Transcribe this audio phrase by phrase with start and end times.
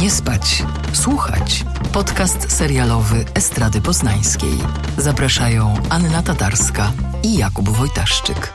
[0.00, 1.64] Nie spać, słuchać.
[1.92, 4.52] Podcast serialowy Estrady Poznańskiej.
[4.98, 6.92] Zapraszają Anna Tatarska
[7.22, 8.52] i Jakub Wojtaszczyk.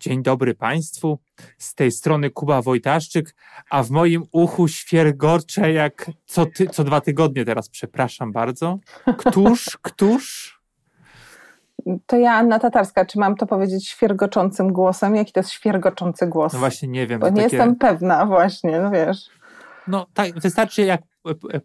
[0.00, 1.18] Dzień dobry Państwu.
[1.58, 3.34] Z tej strony Kuba Wojtaszczyk,
[3.70, 7.68] a w moim uchu świergocze jak co, ty, co dwa tygodnie teraz.
[7.68, 8.78] Przepraszam bardzo.
[9.18, 10.60] Któż, któż?
[12.06, 15.16] To ja, Anna Tatarska, czy mam to powiedzieć świergoczącym głosem?
[15.16, 16.52] Jaki to jest świergoczący głos?
[16.52, 17.20] No właśnie nie wiem.
[17.20, 17.56] Bo nie takie...
[17.56, 19.39] jestem pewna właśnie, no wiesz.
[19.86, 21.02] No tak, wystarczy jak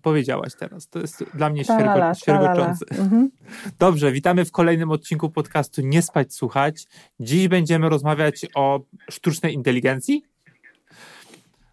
[0.02, 0.88] powiedziałaś teraz.
[0.88, 2.86] To jest dla mnie Talala, świergoczące.
[2.92, 3.32] Mhm.
[3.80, 6.86] Dobrze, witamy w kolejnym odcinku podcastu Nie spać, słuchać.
[7.20, 8.80] Dziś będziemy rozmawiać o
[9.10, 10.24] sztucznej inteligencji.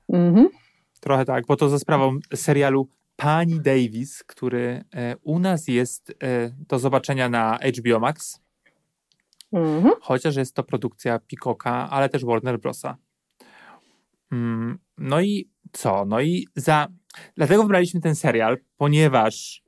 [0.09, 0.48] Mhm.
[1.01, 6.15] Trochę tak, bo to za sprawą serialu Pani Davis, który e, u nas jest e,
[6.68, 8.43] do zobaczenia na HBO Max,
[9.52, 9.95] Mhm.
[10.01, 12.96] chociaż jest to produkcja Peacocka, ale też Warner Brosa.
[14.32, 16.04] Mm, No i co?
[16.04, 16.88] No i za...
[17.37, 19.62] Dlatego wybraliśmy ten serial, ponieważ...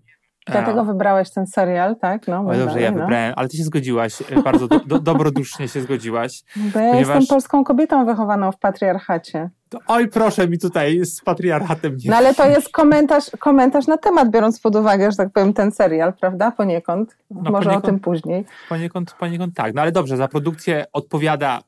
[0.46, 2.28] e, Dlatego wybrałeś ten serial, tak?
[2.28, 2.98] No, mów dobrze, ja no.
[2.98, 6.42] wybrałem, ale ty się zgodziłaś, e, bardzo do, do, dobrodusznie się zgodziłaś.
[6.56, 9.50] Bo ja ponieważ- jestem polską kobietą wychowaną w patriarchacie.
[9.86, 14.30] Oj, proszę mi tutaj z patriarchatem nie No ale to jest komentarz, komentarz na temat,
[14.30, 16.50] biorąc pod uwagę, że tak powiem, ten serial, prawda?
[16.50, 17.16] Poniekąd.
[17.30, 17.84] No, Może poniekąd.
[17.84, 18.44] o tym później.
[18.68, 19.74] Poniekąd, poniekąd tak.
[19.74, 21.62] No ale dobrze, za produkcję odpowiada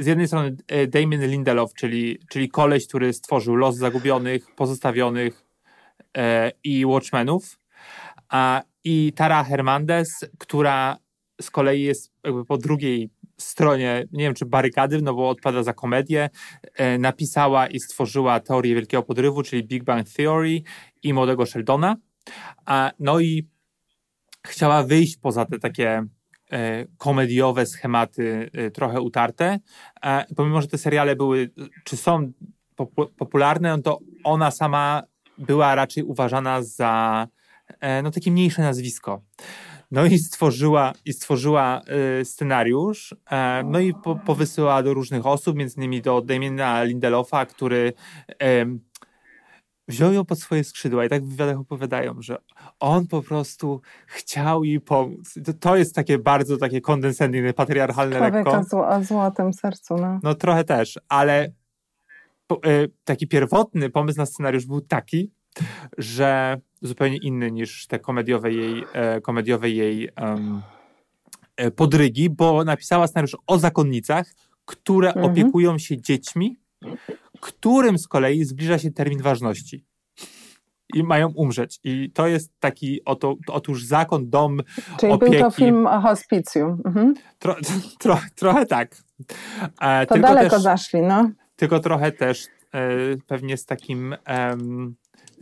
[0.00, 5.44] z jednej strony e, Damien Lindelof, czyli, czyli koleś, który stworzył Los Zagubionych, Pozostawionych
[6.16, 7.58] e, i Watchmenów,
[8.28, 10.96] a, i Tara Hernandez, która
[11.40, 15.72] z kolei jest jakby po drugiej stronie, nie wiem czy barykady, no bo odpada za
[15.72, 16.30] komedię,
[16.74, 20.62] e, napisała i stworzyła Teorię Wielkiego Podrywu, czyli Big Bang Theory
[21.02, 21.96] i Młodego Sheldona.
[22.66, 23.48] A, no i
[24.46, 26.04] chciała wyjść poza te takie
[26.98, 29.58] komediowe schematy, e, trochę utarte.
[30.04, 31.50] E, pomimo, że te seriale były,
[31.84, 32.32] czy są
[32.76, 35.02] popu- popularne, no to ona sama
[35.38, 37.26] była raczej uważana za
[37.80, 39.22] e, no, takie mniejsze nazwisko.
[39.90, 41.80] No i stworzyła, i stworzyła
[42.20, 44.36] e, scenariusz, e, no i po,
[44.82, 47.92] do różnych osób, między innymi do Damiena Lindelofa, który
[49.90, 52.36] wziął ją pod swoje skrzydła i tak w wywiadach opowiadają, że
[52.80, 53.22] on po
[54.06, 55.34] chciał jej pomóc.
[55.44, 58.64] To, to jest takie bardzo takie condescending, patriarchalne Człowiek lekko.
[58.64, 60.20] zło, o złotym sercu, no.
[60.22, 61.52] No trochę też, ale
[62.46, 62.58] po, e,
[63.04, 65.30] taki pierwotny pomysł na scenariusz był taki,
[65.98, 70.62] że zupełnie inny niż te komediowe jej, e, komediowe jej em,
[71.56, 74.26] e, podrygi, bo napisała scenariusz o zakonnicach,
[74.64, 75.26] które Mhm.
[75.32, 76.58] opiekują się dziećmi,
[77.40, 79.84] którym z kolei zbliża się termin ważności.
[80.94, 81.80] I mają umrzeć.
[81.84, 84.60] I to jest taki oto, otóż zakon, dom,
[84.98, 85.38] Czyli był opieki.
[85.42, 86.82] to film o hospicjum.
[86.84, 87.14] Mhm.
[87.38, 87.56] Tro,
[87.98, 88.96] tro, trochę tak.
[89.80, 91.30] E, To daleko też, zaszli, no.
[91.56, 92.80] tylko trochę też e,
[93.26, 94.94] pewnie z takim em,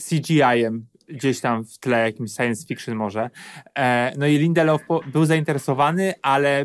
[0.09, 3.31] CGI-em gdzieś tam w tle, jakimś science fiction może.
[3.79, 4.81] E, no i Lindelof
[5.13, 6.65] był zainteresowany, ale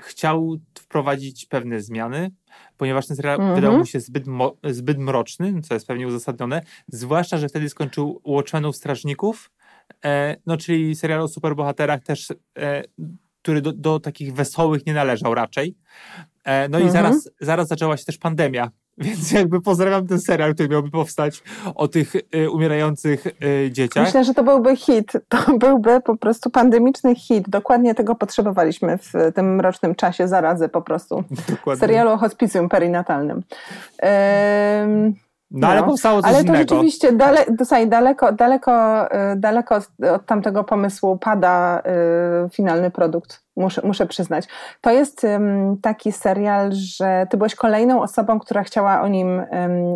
[0.00, 2.30] chciał wprowadzić pewne zmiany,
[2.76, 3.54] ponieważ ten serial Mhm.
[3.54, 8.20] wydał mu się zbyt, mo, zbyt mroczny, co jest pewnie uzasadnione, zwłaszcza, że wtedy skończył
[8.24, 9.50] Watchmenów Strażników,
[10.04, 12.82] e, no czyli serial o superbohaterach też, e,
[13.42, 15.76] który do, do takich wesołych nie należał raczej.
[16.44, 16.92] E, no i Mhm.
[17.04, 18.70] zaraz, zaraz zaczęła się też pandemia,
[19.04, 21.42] więc jakby pozdrawiam ten serial, który miałby powstać
[21.74, 24.04] o tych e, umierających e, dzieciach.
[24.04, 25.12] Myślę, że to byłby hit.
[25.28, 27.48] To byłby po prostu pandemiczny hit.
[27.48, 31.24] Dokładnie tego potrzebowaliśmy w tym rocznym czasie zarazy po prostu.
[31.48, 31.80] Dokładnie.
[31.80, 33.42] Serialu o hospicjum perinatalnym.
[34.82, 35.14] Ym,
[35.50, 35.86] No ale no.
[35.86, 36.58] powstało coś ale to innego.
[36.58, 41.82] rzeczywiście dale, słuchaj, daleko, daleko, y, daleko od- od tamtego pomysłu pada
[42.46, 43.42] y, finalny produkt.
[43.56, 44.44] Muszę, muszę przyznać.
[44.80, 45.26] To jest
[45.82, 49.42] taki serial, że ty byłeś kolejną osobą, która chciała o nim,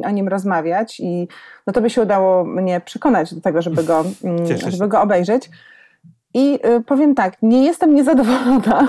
[0.04, 1.28] o nim rozmawiać i
[1.66, 4.04] no to by się udało mnie przekonać do tego, żeby go,
[4.48, 4.70] się.
[4.70, 5.50] żeby go obejrzeć.
[6.34, 8.88] I y, powiem tak, nie jestem niezadowolona.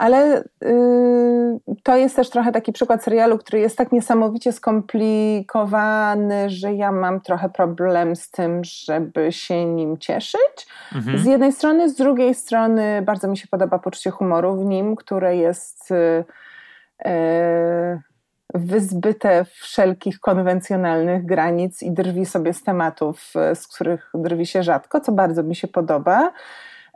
[0.00, 6.74] Ale y, to jest też trochę taki przykład serialu, który jest tak niesamowicie skomplikowany, że
[6.74, 10.66] ja mam trochę problem z tym, żeby się nim cieszyć.
[10.94, 11.18] Mhm.
[11.18, 15.36] Z jednej strony, z drugiej strony bardzo mi się podoba poczucie humoru w nim, które
[15.36, 16.24] jest y,
[17.06, 18.00] y,
[18.54, 25.00] wyzbyte wszelkich konwencjonalnych granic i drwi sobie z tematów, y, z których drwi się rzadko,
[25.00, 26.32] co bardzo mi się podoba.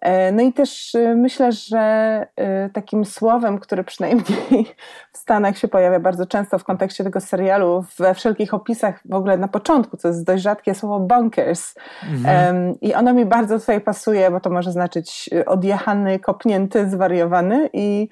[0.04, 2.26] E, No i też y, myślę, że
[2.66, 4.66] y, takim słowem, które przynajmniej
[5.12, 9.36] w Stanach się pojawia bardzo często w kontekście tego serialu, we wszelkich opisach w ogóle
[9.36, 11.74] na początku, to jest dość rzadkie słowo bonkers.
[12.10, 12.74] Mhm.
[12.80, 18.08] I ono mi bardzo tutaj pasuje, bo to może znaczyć odjechany, kopnięty, zwariowany i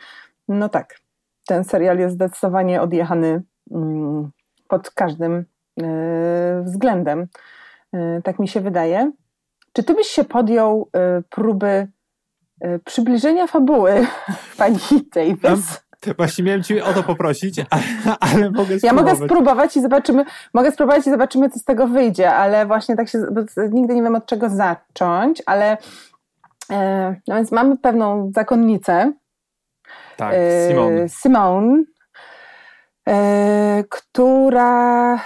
[0.48, 0.98] no tak,
[1.46, 4.30] ten serial jest zdecydowanie odjechany mm,
[4.68, 5.44] pod każdym
[6.62, 7.26] względem.
[8.24, 9.12] Tak mi się wydaje.
[9.72, 10.90] Czy ty byś się podjął
[11.30, 11.88] próby
[12.84, 14.06] przybliżenia fabuły
[14.58, 14.78] pani
[15.14, 15.82] Davis?
[16.16, 17.82] Właśnie miałem cię o to poprosić, ale,
[18.20, 18.82] ale mogę spróbować.
[18.82, 20.24] Ja mogę spróbować i zobaczymy,
[20.54, 23.18] mogę spróbować i zobaczymy, co z tego wyjdzie, ale właśnie tak się,
[23.70, 25.76] nigdy nie wiem od czego zacząć, ale
[26.70, 29.12] e, no więc mamy pewną zakonnicę.
[30.16, 31.08] Tak, e, Simone.
[31.08, 31.84] Simone,
[33.08, 35.20] e, która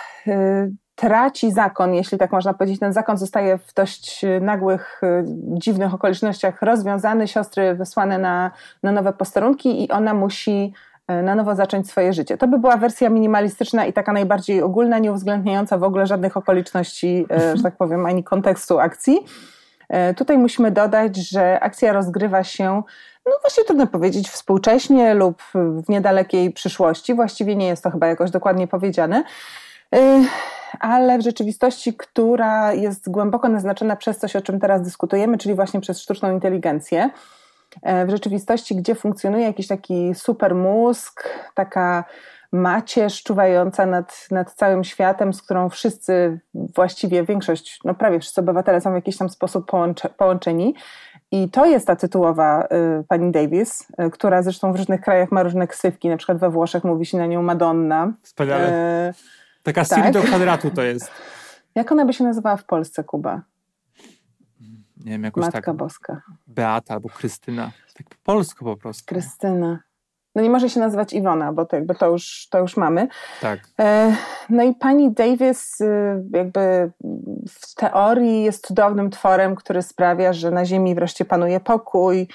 [0.97, 2.81] traci zakon, jeśli tak można powiedzieć.
[2.81, 5.25] Ten zakon zostaje w dość nagłych, e,
[5.59, 8.51] dziwnych okolicznościach rozwiązany, siostry wysłane na,
[8.83, 10.73] na nowe posterunki i ona musi
[11.09, 12.39] e, na nowo zacząć swoje życie.
[12.39, 17.27] To by była wersja minimalistyczna i taka najbardziej ogólna, nie uwzględniająca w ogóle żadnych okoliczności,
[17.57, 19.19] że tak powiem, ani kontekstu akcji.
[20.17, 22.83] Tutaj musimy dodać, że akcja rozgrywa się,
[23.27, 27.15] no właśnie trudno powiedzieć, współcześnie lub w niedalekiej przyszłości.
[27.15, 29.25] Właściwie nie jest to chyba jakoś dokładnie powiedziane
[30.81, 35.81] ale w rzeczywistości, która jest głęboko naznaczona przez coś, o czym teraz dyskutujemy, czyli właśnie
[35.81, 37.11] przez sztuczną inteligencję.
[37.82, 42.05] E, w rzeczywistości, gdzie funkcjonuje jakiś taki super mózg, taka
[42.52, 48.81] macierz czuwająca nad, nad całym światem, z którą wszyscy, właściwie większość, no prawie wszyscy obywatele
[48.81, 50.75] są w jakiś tam sposób połącze, połączeni.
[51.32, 52.64] I to jest ta tytułowa
[53.00, 56.50] y, pani Davis, y, która zresztą w różnych krajach ma różne ksywki, na przykład we
[56.50, 58.12] Włoszech mówi się na nią Madonna.
[58.23, 59.08] Wspaniale.
[59.08, 59.14] Y,
[59.67, 59.99] Taka tak.
[59.99, 61.11] Siri do kwadratu to jest.
[61.75, 63.43] Jak ona by się nazywała w Polsce, Kuba?
[64.97, 65.77] Nie wiem, jakoś Matka tak.
[65.77, 66.23] Boska.
[66.47, 67.71] Beata albo Krystyna.
[67.97, 69.05] Tak po polsku po prostu.
[69.07, 69.79] Krystyna.
[70.35, 73.09] No nie może się nazywać Iwona, bo to jakby to już, to już mamy.
[73.41, 73.61] Tak.
[73.81, 74.17] E,
[74.51, 76.91] no i pani Davis y, jakby
[77.49, 82.29] w teorii jest cudownym tworem, który sprawia, że na Ziemi wreszcie panuje pokój.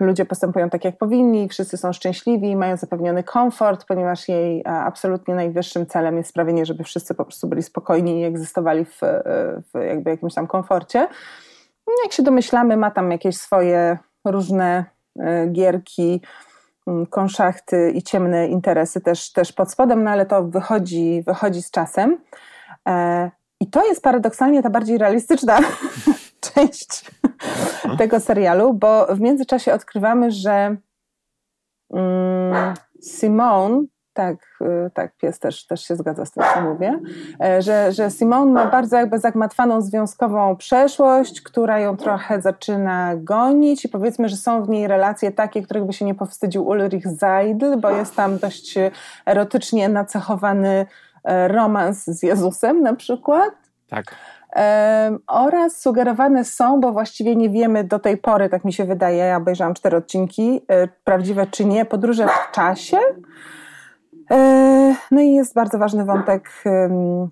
[0.00, 5.34] E, ludzie postępują tak, jak powinni, wszyscy są szczęśliwi, mają zapewniony komfort, ponieważ jej absolutnie
[5.34, 9.00] najwyższym celem jest sprawienie, żeby wszyscy po prostu byli spokojni i egzystowali w,
[9.74, 11.08] w jakby jakimś tam komforcie.
[12.04, 14.84] Jak się domyślamy, ma tam jakieś swoje różne
[15.20, 16.20] e, gierki,
[16.86, 21.70] mm, konszachty i ciemne interesy też, też pod spodem, no ale to wychodzi, wychodzi z
[21.70, 22.18] czasem.
[22.88, 23.30] E,
[23.60, 25.58] I to jest paradoksalnie ta bardziej realistyczna
[26.54, 27.10] część
[27.98, 30.76] tego serialu, bo w międzyczasie odkrywamy, że
[31.94, 33.84] mm, Simone,
[34.18, 37.00] tak, y, tak, pies też, też się zgadza z tym, co mówię,
[37.44, 43.84] e, że, że Simone ma bardzo jakby zagmatwaną związkową przeszłość, która ją trochę zaczyna gonić
[43.84, 47.80] i powiedzmy, że są w niej relacje takie, których by się nie powstydził Ulrich Seidel,
[47.80, 48.74] bo jest tam dość
[49.26, 50.86] erotycznie nacechowany
[51.24, 53.54] e, romans z Jezusem na przykład.
[53.88, 54.14] Tak
[55.26, 59.36] oraz sugerowane są, bo właściwie nie wiemy do tej pory, tak mi się wydaje, ja
[59.36, 62.98] obejrzałam cztery odcinki, e, prawdziwe czy nie, podróże w czasie.
[64.30, 66.50] E, no i jest bardzo ważny wątek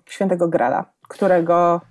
[0.05, 1.81] świętego Grala, którego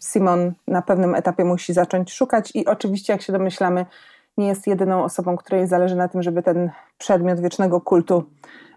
[0.00, 3.86] Simon na pewnym etapie musi zacząć szukać i oczywiście, jak się domyślamy,
[4.36, 8.24] nie jest jedyną osobą, której zależy na tym, żeby ten przedmiot wiecznego kultu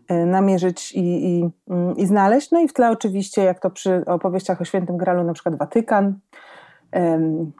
[0.10, 2.52] namierzyć i, i, mm, i znaleźć.
[2.52, 6.20] No i w tle oczywiście, jak to przy opowieściach o Świętym Gralu, na przykład Watykan,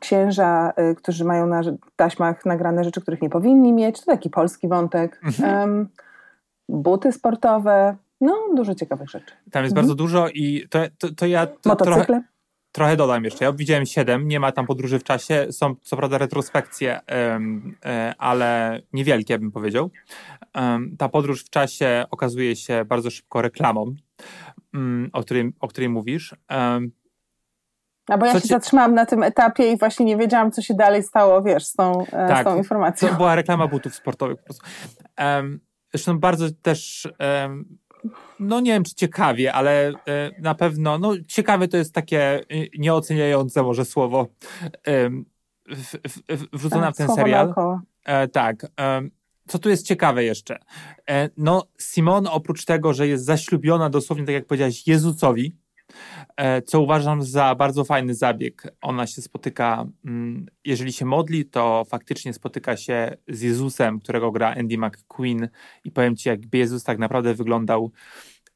[0.02, 1.62] księża, y, którzy mają na
[1.96, 4.00] taśmach nagrane rzeczy, których nie powinni mieć.
[4.00, 5.22] To taki polski wątek.
[5.24, 5.90] Mhm.
[6.70, 7.96] Buty sportowe.
[8.22, 9.34] No, dużo ciekawych rzeczy.
[9.52, 9.76] Tam jest mhm.
[9.76, 11.48] bardzo dużo i to, to, to ja...
[11.48, 12.06] To Motocykle?
[12.06, 12.24] Trochę,
[12.76, 13.46] trochę dodam jeszcze.
[13.46, 15.48] Ja widziałem siedem, nie ma tam podróży w czasie.
[15.52, 17.00] Są co prawda retrospekcje,
[17.32, 17.76] um,
[18.18, 19.92] ale niewielkie bym powiedział.
[20.56, 23.96] Um, ta podróż w czasie okazuje się bardzo szybko reklamą,
[24.74, 26.36] um, o, której, o której mówisz.
[28.08, 28.48] A bo ja co się ci...
[28.48, 32.06] zatrzymałam na tym etapie i właśnie nie wiedziałam, co się dalej stało, wiesz, z tą,
[32.06, 33.10] e, tak, z tą informacją.
[33.10, 34.66] To była reklama butów sportowych po prostu.
[35.94, 37.08] zresztą bardzo też
[38.40, 39.94] no nie wiem, czy ciekawie, ale e,
[40.42, 42.44] na pewno, no ciekawe to jest takie e,
[42.78, 44.28] nieoceniające może słowo
[46.54, 47.54] wrzucone w ten serial.
[48.06, 48.68] E, tak.
[49.48, 50.60] Co tu jest ciekawe jeszcze?
[51.38, 55.65] No, Simon oprócz tego, że jest zaślubiona dosłownie, tak jak powiedziałeś, Jezusowi, E,
[56.66, 58.64] co uważam za bardzo fajny zabieg.
[58.82, 64.56] Ona się spotyka, mm, jeżeli się modli, to faktycznie spotyka się z Jezusem, którego gra
[64.60, 65.50] Andy McQueen
[65.84, 67.92] i powiem Ci, jakby Jezus tak naprawdę wyglądał.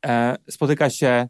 [0.05, 1.27] E, spotyka się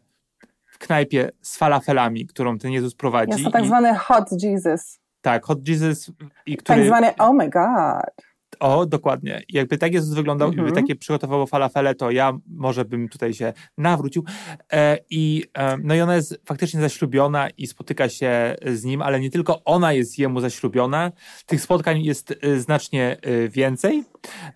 [0.66, 3.32] w knajpie z falafelami, którą ten Jezus prowadzi.
[3.32, 5.00] Jest to tak zwany Hot Jesus.
[5.20, 6.12] Tak, Hot Jesus.
[6.46, 8.29] I który, tak zwany Oh my God.
[8.60, 9.42] O, dokładnie.
[9.48, 13.52] Jakby tak Jezus wyglądał, mm jakby takie przygotowało falafele, to ja może bym tutaj się
[13.78, 14.24] nawrócił.
[14.72, 19.20] E, I e, no i ona jest faktycznie zaślubiona i spotyka się z nim, ale
[19.20, 21.12] nie tylko ona jest jemu zaślubiona.
[21.46, 24.04] Tych spotkań jest e, znacznie e, więcej,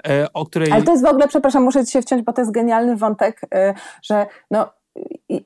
[0.09, 0.73] e, o której...
[0.73, 3.41] Ale to jest w ogóle, przepraszam, muszę ci się wciąć, bo to jest genialny wątek,
[3.55, 4.71] e, że no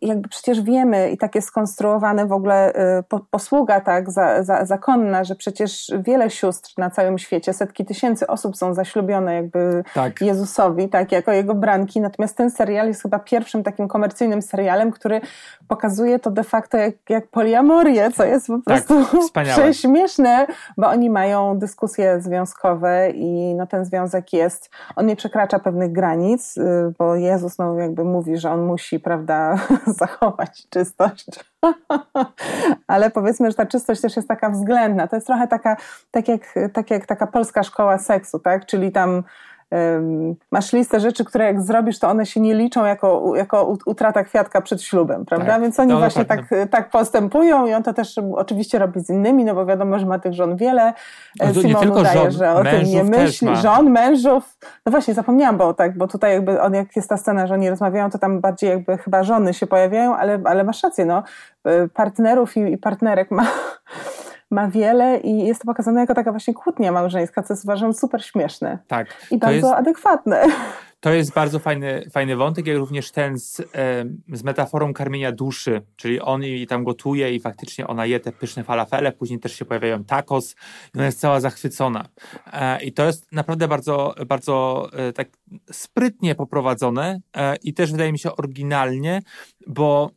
[0.02, 5.24] jakby przecież wiemy i tak jest skonstruowane w ogóle y, posługa tak za, za, zakonna,
[5.24, 10.20] że przecież wiele sióstr na całym świecie, setki tysięcy osób są zaślubione jakby tak.
[10.20, 15.20] Jezusowi, tak, jako jego branki, natomiast ten serial jest chyba pierwszym takim komercyjnym serialem, który
[15.68, 20.88] pokazuje to de facto jak, jak poliamorię, co jest po tak, prostu tak, prześmieszne, bo
[20.88, 26.62] oni mają dyskusje związkowe i no ten związek jest, on nie przekracza pewnych granic, y,
[26.98, 29.56] bo Jezus no jakby mówi, że on musi, prawda,
[30.00, 31.26] zachować czystość.
[32.86, 35.08] Ale powiedzmy, że ta czystość też jest taka względna.
[35.08, 35.76] To jest trochę taka,
[36.10, 38.66] tak jak, tak jak taka polska szkoła seksu, tak?
[38.66, 39.22] Czyli tam
[40.50, 44.60] masz listę rzeczy, które jak zrobisz, to one się nie liczą jako, jako utrata kwiatka
[44.60, 45.46] przed ślubem, prawda?
[45.46, 49.44] Tak, Więc oni właśnie tak, tak postępują i on to też oczywiście robi z innymi,
[49.44, 50.92] no bo wiadomo, że ma tych żon wiele.
[51.40, 53.56] No Simon udaje, żon, że o tym nie myśli.
[53.56, 54.58] Żon, mężów.
[54.86, 57.70] No właśnie, zapomniałam, bo tak, bo tutaj jakby on, jak jest ta scena, że oni
[57.70, 61.22] rozmawiają, to tam bardziej jakby chyba żony się pojawiają, ale, ale masz rację, no.
[61.68, 63.46] Y, partnerów i, i partnerek ma
[64.50, 68.24] ma wiele i jest to pokazane jako taka właśnie kłótnia małżeńska, co jest uważam super
[68.24, 68.78] śmieszne.
[68.86, 69.26] Tak.
[69.30, 70.46] I bardzo jest, adekwatne.
[71.00, 73.62] To jest bardzo fajny, fajny wątek, jak również ten z,
[74.32, 78.64] z metaforą karmienia duszy, czyli on i tam gotuje i faktycznie ona je te pyszne
[78.64, 80.54] falafele, później też się pojawiają tacos
[80.94, 82.08] i ona jest cała zachwycona.
[82.52, 85.28] E, I to jest naprawdę bardzo, bardzo e, tak
[85.72, 89.22] sprytnie poprowadzone e, i też wydaje mi się oryginalnie,
[89.66, 90.10] bo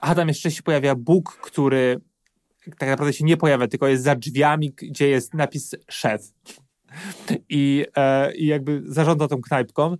[0.00, 2.00] Adam tam jeszcze się pojawia Bóg, który
[2.78, 6.22] tak naprawdę się nie pojawia, tylko jest za drzwiami, gdzie jest napis szef.
[7.48, 9.96] I, e, i jakby zarządza tą knajpką.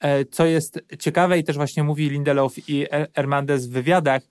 [0.00, 4.22] E, co jest ciekawe i też właśnie mówi Lindelof i Hernandez w wywiadach,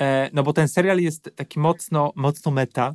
[0.00, 2.94] e, no bo ten serial jest taki mocno, mocno meta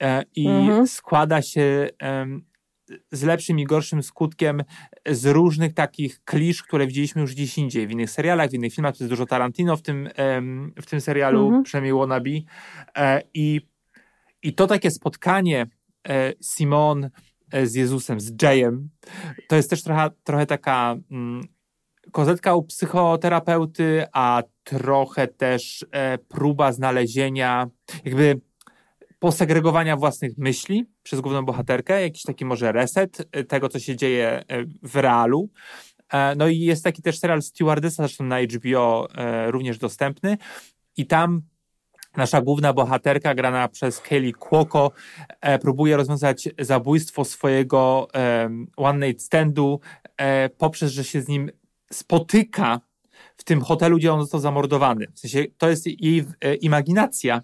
[0.00, 0.86] e, i mhm.
[0.86, 1.88] składa się
[3.12, 4.64] z lepszym i gorszym skutkiem
[5.06, 8.96] z różnych takich klisz, które widzieliśmy już gdzieś indziej, w innych serialach, w innych filmach,
[8.96, 10.08] to jest dużo Tarantino w tym,
[10.82, 11.62] w tym serialu, -hmm.
[11.62, 12.30] przynajmniej Wannabe.
[12.96, 13.60] E, I,
[14.42, 15.66] I to takie spotkanie
[16.08, 17.10] e, Simon
[17.52, 18.88] e, z Jezusem, z Jayem,
[19.48, 21.48] to jest też trochę, trochę taka mm,
[22.12, 25.86] kozetka u psychoterapeuty, a trochę też
[26.28, 27.66] próba znalezienia
[28.04, 28.40] jakby
[29.18, 34.28] posegregowania własnych myśli przez główną bohaterkę, jakiś taki może reset e, tego, co się dzieje
[34.28, 34.44] e,
[34.82, 35.50] w realu.
[36.12, 39.08] E, no i jest taki też serial Stewardessa, zresztą na HBO
[39.46, 40.38] również dostępny
[40.96, 41.42] i tam
[42.16, 44.90] Nasza główna bohaterka, grana przez Kelly Cuoco,
[45.60, 48.08] próbuje rozwiązać zabójstwo swojego
[48.76, 49.80] one night standu
[50.58, 51.50] poprzez, że się z nim
[51.92, 52.80] spotyka
[53.36, 55.06] w tym hotelu, gdzie on został zamordowany.
[55.14, 56.24] W sensie to jest jej
[56.60, 57.42] imaginacja,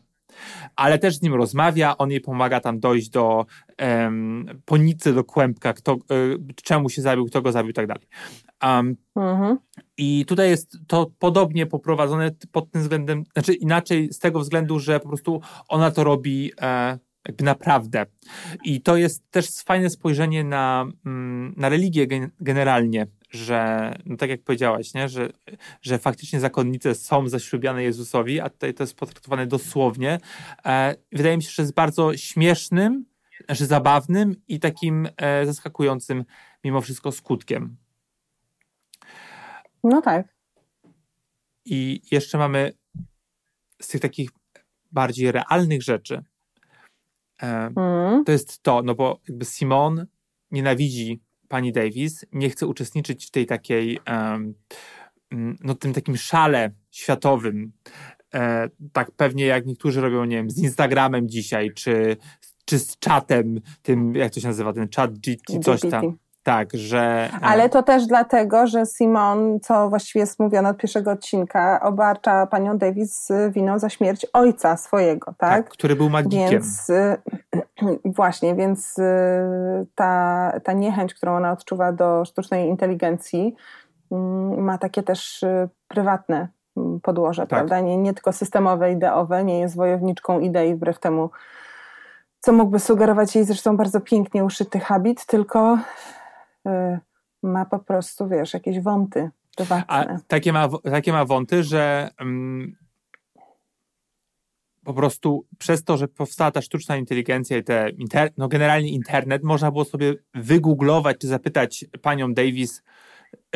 [0.77, 3.47] ale też z nim rozmawia, on jej pomaga tam dojść do
[3.79, 8.07] um, ponicy, do kłębka, kto, y, czemu się zabił, kto go zabił i tak dalej.
[8.63, 9.59] Um, mhm.
[9.97, 15.01] I tutaj jest to podobnie poprowadzone pod tym względem, znaczy inaczej z tego względu, że
[15.01, 16.99] po prostu ona to robi e,
[17.29, 18.07] jakby naprawdę.
[18.65, 22.07] I to jest też fajne spojrzenie na, mm, na religię
[22.41, 25.09] generalnie, że, no tak jak powiedziałaś, nie?
[25.09, 25.29] Że,
[25.83, 30.19] że faktycznie zakonnice są zaślubiane Jezusowi, a tutaj to jest potraktowane dosłownie.
[30.65, 33.05] E, wydaje mi się, że jest bardzo śmiesznym,
[33.49, 36.25] że zabawnym i takim e, zaskakującym
[36.65, 37.77] mimo wszystko skutkiem.
[39.85, 40.35] No tak.
[41.65, 42.73] I jeszcze mamy
[43.83, 44.31] z tych takich
[44.93, 46.25] bardziej realnych rzeczy.
[47.43, 48.25] E, mm.
[48.25, 50.07] To jest to, no bo jakby Simon
[50.51, 53.99] nienawidzi pani Davis nie chce uczestniczyć w tej takiej,
[55.61, 57.73] no tym takim szale światowym,
[58.35, 62.17] e, tak pewnie jak niektórzy robią, nie wiem, z Instagramem dzisiaj, czy,
[62.65, 66.17] czy z czatem, tym, jak to się nazywa, ten chat GT, coś tam.
[66.45, 67.31] Tak, że.
[67.33, 72.47] E, Ale to też dlatego, że Simon, co właściwie jest mówione od pierwszego odcinka, obarcza
[72.47, 75.65] panią Davis winą za śmierć ojca swojego, tak?
[75.65, 76.49] tak który był magikiem.
[76.51, 77.17] Więc y,
[78.05, 79.03] właśnie, więc y,
[79.95, 83.55] ta, ta niechęć, którą ona odczuwa do sztucznej inteligencji,
[84.13, 85.45] mm, ma takie też
[85.89, 87.49] prywatne mm, podłoże, tak.
[87.49, 87.81] prawda?
[87.81, 91.31] Nie, nie tylko systemowe, ideowe, nie jest wojowniczką idei wbrew temu,
[92.41, 95.79] co mógłby sugerować jej zresztą bardzo pięknie uszyty habit, tylko
[97.43, 99.85] ma po prostu, wiesz, jakieś wąty prywatne.
[99.89, 102.77] A takie ma, takie ma wąty, że um,
[104.85, 109.43] po prostu przez to, że powstała ta sztuczna inteligencja i te, inter, no generalnie internet,
[109.43, 112.83] można było sobie wygooglować czy zapytać panią Davis,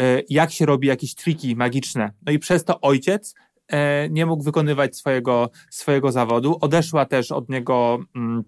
[0.00, 2.12] e, jak się robi jakieś triki magiczne.
[2.26, 3.34] No i przez to ojciec
[3.68, 6.58] e, nie mógł wykonywać swojego, swojego zawodu.
[6.60, 8.44] Odeszła też od niego mm,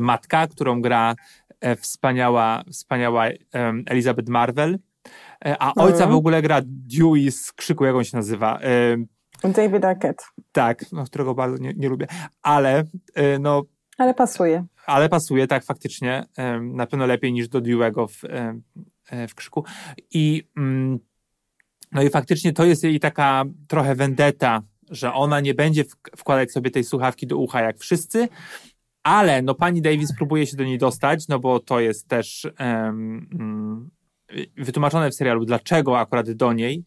[0.00, 1.14] matka, którą gra
[1.78, 3.26] wspaniała, wspaniała
[3.86, 4.78] Elizabeth Marvel,
[5.58, 6.10] a ojca mhm.
[6.10, 8.60] w ogóle gra Dewey z Krzyku, jak on się nazywa?
[9.44, 10.24] David Arquette.
[10.52, 12.06] Tak, no, którego bardzo nie, nie lubię,
[12.42, 12.84] ale
[13.40, 13.62] no...
[13.98, 14.64] Ale pasuje.
[14.86, 16.24] Ale pasuje, tak, faktycznie.
[16.60, 18.22] Na pewno lepiej niż do Dewey'ego w,
[19.10, 19.64] E, w krzyku.
[20.10, 20.98] I, mm,
[21.92, 25.84] no i faktycznie to jest jej taka trochę vendetta, że ona nie będzie
[26.16, 28.28] wkładać sobie tej słuchawki do ucha jak wszyscy,
[29.04, 33.90] ale no pani Davis próbuje się do niej dostać, no bo to jest też um,
[34.56, 36.84] wytłumaczone w serialu, dlaczego akurat do niej.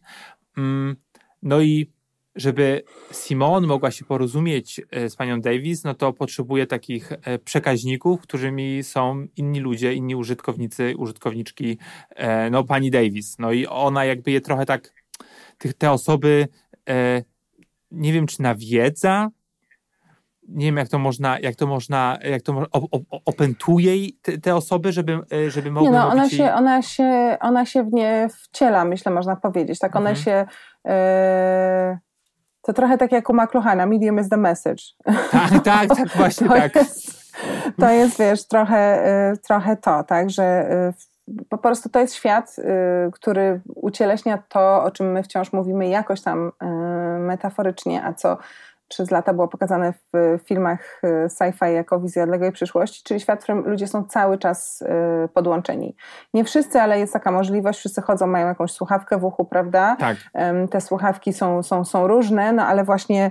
[0.56, 0.96] Um,
[1.42, 1.92] no i
[2.38, 2.82] żeby
[3.12, 8.82] Simone mogła się porozumieć e, z panią Davis, no to potrzebuje takich e, przekaźników, którymi
[8.82, 11.78] są inni ludzie, inni użytkownicy, użytkowniczki,
[12.10, 13.38] e, no pani Davis.
[13.38, 14.94] No i ona jakby je trochę tak,
[15.78, 16.48] te osoby,
[17.90, 19.30] nie wiem czy nawiedza,
[20.48, 22.66] nie wiem, jak to można, jak to można, jak to
[23.24, 25.90] opętuje te, te, osoby, żeby, żeby mogły.
[25.90, 26.52] Nie no, ona się, jej...
[26.52, 29.78] ona, się, ona się w nie wciela, myślę, można powiedzieć.
[29.78, 30.24] Tak, ona mhm.
[30.24, 30.46] się.
[32.62, 34.82] To trochę tak jak u McLuhana, medium is the message.
[35.30, 36.74] Tak, tak, tak, właśnie to tak.
[36.74, 37.32] Jest,
[37.80, 40.68] to jest, wiesz, trochę, y, trochę to, tak, że
[41.48, 42.56] po prostu to jest świat,
[43.12, 46.52] który ucieleśnia to, o czym my wciąż mówimy jakoś tam
[47.18, 48.38] metaforycznie, a co
[48.88, 53.42] przez lata było pokazane w filmach e, sci-fi jako wizja odległej przyszłości, czyli świat, w
[53.42, 55.96] którym ludzie są cały czas e, podłączeni.
[56.34, 59.96] Nie wszyscy, ale jest taka możliwość, wszyscy chodzą, mają jakąś słuchawkę w uchu, prawda?
[59.96, 60.16] Tak.
[60.70, 63.30] Te słuchawki są, są, są różne, no ale właśnie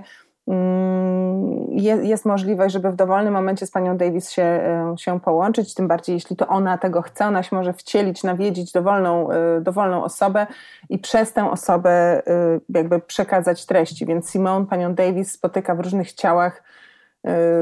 [2.02, 6.14] jest możliwość, żeby w dowolnym momencie z panią Davis się, e, się połączyć, tym bardziej
[6.14, 10.46] jeśli to ona tego chce, ona się może wcielić, nawiedzić dowolną, e, dowolną osobę
[10.88, 12.22] i przez tę osobę e,
[12.68, 14.06] jakby przekazać treści.
[14.06, 16.62] Więc Simone panią Davis spotyka w różnych ciałach,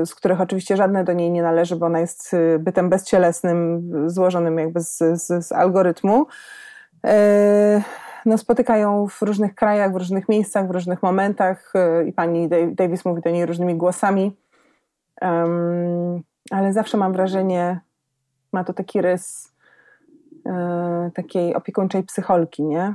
[0.05, 4.81] z których oczywiście żadne do niej nie należy, bo ona jest bytem bezcielesnym, złożonym jakby
[4.81, 6.27] z, z, z algorytmu
[8.27, 13.05] no, spotykają w różnych krajach, w różnych miejscach, w różnych momentach y, i pani Davis
[13.05, 14.37] mówi do niej różnymi głosami.
[15.23, 17.81] Um, ale zawsze mam wrażenie,
[18.53, 19.53] ma to taki rys
[20.47, 22.95] e, takiej opiekuńczej psycholki, nie?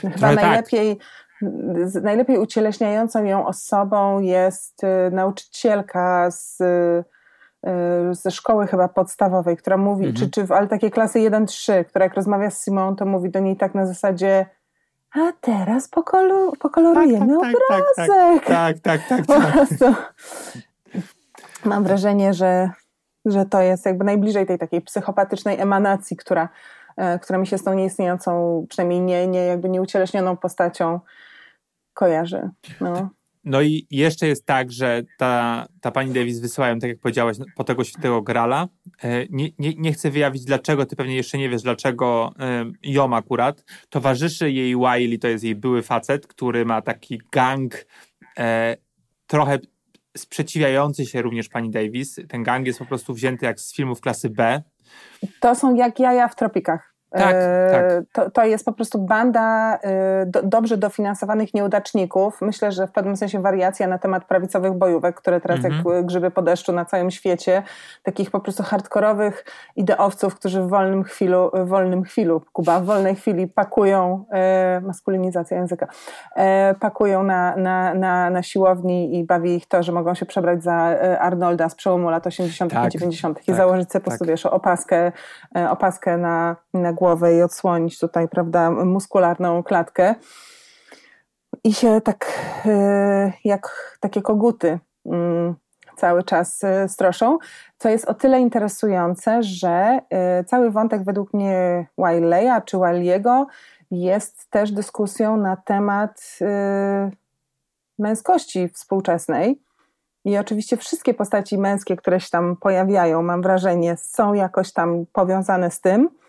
[0.00, 2.02] Chyba no, najlepiej, tak.
[2.02, 7.04] najlepiej ucieleśniającą ją osobą jest y, nauczycielka z, y,
[8.10, 10.30] ze szkoły chyba podstawowej, która mówi, mhm.
[10.30, 13.56] czy, czy ale takiej klasy 1-3, która jak rozmawia z Simą, to mówi do niej
[13.56, 14.46] tak na zasadzie
[15.14, 18.44] a teraz pokolu, pokolorujemy tak, tak, obrazek.
[18.44, 19.26] Tak, tak, tak.
[19.26, 20.14] tak, tak.
[21.64, 22.70] Mam wrażenie, że,
[23.24, 26.48] że to jest jakby najbliżej tej takiej psychopatycznej emanacji, która,
[26.96, 31.00] e, która mi się z tą nieistniejącą, przynajmniej nie, nie jakby nieucieleśnioną postacią
[31.94, 32.50] kojarzy.
[32.80, 33.08] No.
[33.44, 37.64] No i jeszcze jest tak, że ta, ta pani Davis wysyłają, tak jak powiedziałaś, po
[37.64, 38.68] tego świętego Grala.
[39.02, 42.32] E, nie, nie, nie chcę wyjawić dlaczego, ty pewnie jeszcze nie wiesz dlaczego
[42.82, 43.64] ją akurat.
[43.88, 47.86] Towarzyszy jej Wiley, to jest jej były facet, który ma taki gang
[48.38, 48.76] e,
[49.26, 49.58] trochę
[50.16, 52.20] sprzeciwiający się również pani Davis.
[52.28, 54.62] Ten gang jest po prostu wzięty jak z filmów klasy B.
[55.40, 56.89] To są jak jaja w tropikach.
[57.10, 57.36] Tak,
[57.72, 57.84] tak.
[58.12, 62.40] To, to jest po prostu banda e, do, dobrze dofinansowanych nieudaczników.
[62.40, 66.06] Myślę, że w pewnym sensie wariacja na temat prawicowych bojówek, które teraz jak mhm.
[66.06, 67.62] grzyby po deszczu na całym świecie.
[68.02, 69.44] Takich po prostu hardkorowych
[69.76, 75.56] ideowców, którzy w wolnym chwilu, w wolnym chwilu, Kuba, w wolnej chwili pakują, e, maskulinizacja
[75.56, 75.86] języka,
[76.36, 80.62] e, pakują na, na, na, na siłowni i bawi ich to, że mogą się przebrać
[80.62, 80.74] za
[81.20, 82.72] Arnolda z przełomu lat 80.
[82.72, 83.38] tak, i 90.
[83.38, 84.30] Tak, i założyć sobie po prostu, tak.
[84.30, 85.12] wiesz, opaskę,
[85.70, 90.14] opaskę na, na głowę i odsłonić tutaj, prawda, muskularną klatkę.
[91.64, 92.26] I się tak
[92.66, 95.54] e, jak takie koguty mm,
[95.96, 97.38] cały czas e, stroszą,
[97.78, 103.44] co jest o tyle interesujące, że e, cały wątek według mnie Wiley'a czy Wiley'ego
[103.90, 106.38] jest też dyskusją na temat
[107.98, 109.62] męskości współczesnej.
[110.24, 115.70] I oczywiście wszystkie postaci męskie, które się tam pojawiają, mam wrażenie, są jakoś tam powiązane
[115.70, 116.19] z tym.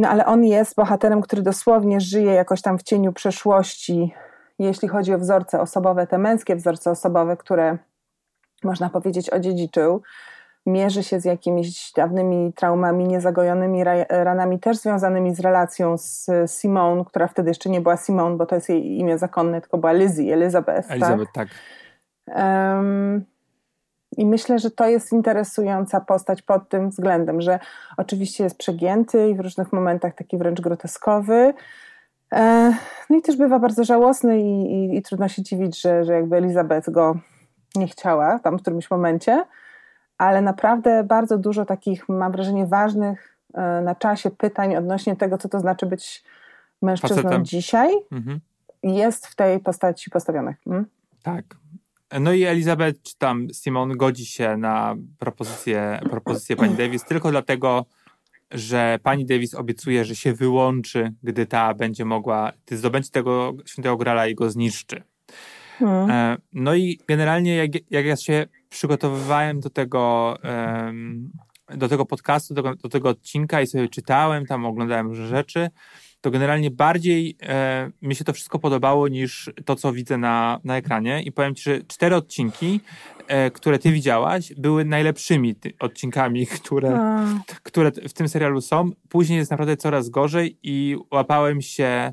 [0.00, 4.14] No ale on jest bohaterem, który dosłownie żyje jakoś tam w cieniu przeszłości,
[4.58, 7.78] jeśli chodzi o wzorce osobowe, te męskie wzorce osobowe, które
[8.64, 10.02] można powiedzieć odziedziczył.
[10.66, 17.26] Mierzy się z jakimiś dawnymi traumami, niezagojonymi ranami, też związanymi z relacją z Simone, która
[17.26, 20.90] wtedy jeszcze nie była Simone, bo to jest jej imię zakonne, tylko była Lizzie, Elizabeth.
[20.90, 21.48] Elizabeth, tak.
[22.26, 22.36] tak.
[22.36, 23.24] Um,
[24.16, 27.58] I myślę, że to jest interesująca postać pod tym względem, że
[27.96, 31.54] oczywiście jest przegięty i w różnych momentach taki wręcz groteskowy.
[32.32, 32.72] E,
[33.10, 36.36] no i też bywa bardzo żałosny i, i, i trudno się dziwić, że, że jakby
[36.36, 37.16] Elizabeth go
[37.74, 39.44] nie chciała tam w którymś momencie,
[40.18, 45.48] ale naprawdę bardzo dużo takich, mam wrażenie, ważnych e, na czasie pytań odnośnie tego, co
[45.48, 46.24] to znaczy być
[46.82, 47.44] mężczyzną Facetem.
[47.44, 48.40] dzisiaj, mhm.
[48.82, 50.56] jest w tej postaci postawionych.
[50.64, 50.86] Hmm?
[51.22, 51.44] Tak.
[52.20, 57.86] No i Elizabeth, czy tam Simon godzi się na propozycję, propozycję pani Davis tylko dlatego,
[58.50, 63.96] że pani Davis obiecuje, że się wyłączy, gdy ta będzie mogła, gdy zdobędzie tego świętego
[63.96, 65.02] grala i go zniszczy.
[65.78, 66.38] Hmm.
[66.52, 70.36] No i generalnie jak, jak ja się przygotowywałem do tego,
[71.76, 75.70] do tego podcastu, do, do tego odcinka i sobie czytałem, tam oglądałem różne rzeczy,
[76.20, 80.76] to generalnie bardziej e, mi się to wszystko podobało niż to, co widzę na, na
[80.76, 81.22] ekranie.
[81.22, 82.80] I powiem Ci, że cztery odcinki,
[83.26, 87.00] e, które Ty widziałaś, były najlepszymi ty, odcinkami, które,
[87.62, 88.90] które w tym serialu są.
[89.08, 92.12] Później jest naprawdę coraz gorzej i łapałem się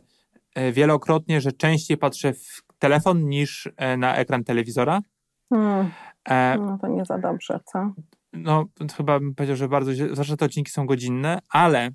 [0.56, 5.02] e, wielokrotnie, że częściej patrzę w telefon niż e, na ekran telewizora.
[5.50, 5.92] Hmm.
[6.30, 7.92] E, no to nie za dobrze, co?
[8.34, 8.66] No,
[8.98, 11.92] chyba bym powiedział, że bardzo, zwłaszcza te odcinki są godzinne, ale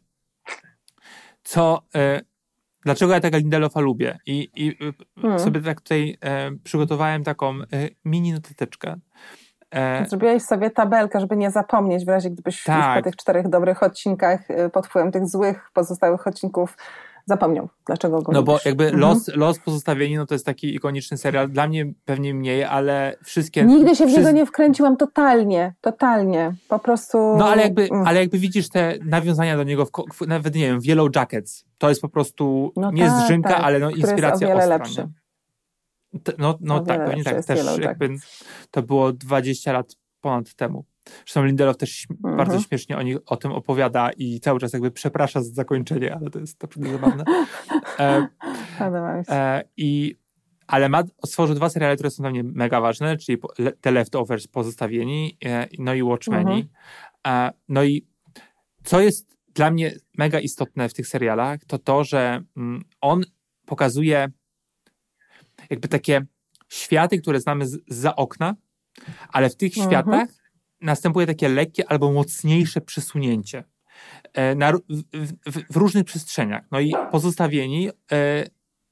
[1.42, 2.20] co, e,
[2.84, 4.18] dlaczego ja tego Lindelofa lubię?
[4.26, 4.76] I, i
[5.20, 5.38] hmm.
[5.38, 7.64] sobie tak tutaj e, przygotowałem taką e,
[8.04, 8.96] mini notateczkę.
[9.70, 12.96] E, Zrobiłeś sobie tabelkę, żeby nie zapomnieć w razie gdybyś tak.
[12.98, 16.76] po tych czterech dobrych odcinkach e, pod wpływem tych złych pozostałych odcinków
[17.26, 19.00] zapomniał, dlaczego go No bo jakby mhm.
[19.00, 23.64] los, los pozostawieni, no to jest taki ikoniczny serial, dla mnie pewnie mniej, ale wszystkie...
[23.64, 27.18] Nigdy się w niego nie wkręciłam totalnie, totalnie, po prostu...
[27.18, 28.06] No ale jakby, mm.
[28.06, 31.64] ale jakby widzisz te nawiązania do niego, w, w, nawet nie wiem, w Yellow Jackets,
[31.78, 34.82] to jest po prostu no nie tak, zżynka, tak, ale no inspiracja jest o wiele
[34.82, 35.08] ostra.
[36.38, 38.16] No, no tak, pewnie tak, też jakby
[38.70, 40.84] to było 20 lat ponad temu.
[41.04, 42.36] Zresztą Lindelof też mhm.
[42.36, 46.30] bardzo śmiesznie o, nich, o tym opowiada i cały czas jakby przeprasza za zakończenie, ale
[46.30, 47.24] to jest naprawdę zabawne.
[47.98, 48.28] E,
[49.28, 50.16] e, i,
[50.66, 53.38] ale ma, stworzył dwa seriale, które są dla mnie mega ważne, czyli
[53.80, 56.68] The Leftovers, Pozostawieni, e, no i Watchmeni.
[57.24, 57.48] Mhm.
[57.48, 58.06] E, no i
[58.84, 63.22] co jest dla mnie mega istotne w tych serialach, to to, że mm, on
[63.66, 64.28] pokazuje
[65.70, 66.26] jakby takie
[66.68, 68.54] światy, które znamy z, za okna,
[69.28, 69.90] ale w tych mhm.
[69.90, 70.41] światach
[70.82, 73.64] następuje takie lekkie albo mocniejsze przesunięcie
[74.32, 74.78] e, na, w,
[75.46, 76.62] w, w, różnych przestrzeniach.
[76.70, 78.46] No i pozostawieni e,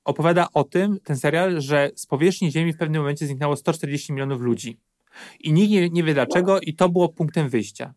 [0.05, 4.41] opowiada o tym, ten serial, że z powierzchni Ziemi w pewnym momencie zniknęło 140 milionów
[4.41, 4.79] ludzi.
[5.41, 7.95] I nikt nie, nie wie dlaczego, i to było punktem wyjścia.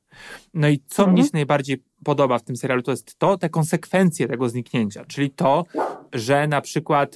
[0.53, 1.13] No i co mhm.
[1.13, 5.29] mnie się najbardziej podoba w tym serialu, to jest to, te konsekwencje tego zniknięcia, czyli
[5.29, 5.65] to,
[6.13, 7.15] że na przykład